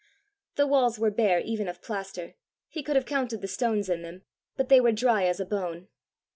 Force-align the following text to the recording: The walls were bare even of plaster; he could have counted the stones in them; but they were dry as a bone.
The 0.55 0.65
walls 0.65 0.97
were 0.97 1.11
bare 1.11 1.41
even 1.41 1.67
of 1.67 1.79
plaster; 1.79 2.33
he 2.67 2.81
could 2.81 2.95
have 2.95 3.05
counted 3.05 3.41
the 3.41 3.47
stones 3.47 3.87
in 3.87 4.01
them; 4.01 4.23
but 4.57 4.67
they 4.67 4.81
were 4.81 4.91
dry 4.91 5.25
as 5.25 5.39
a 5.39 5.45
bone. 5.45 5.89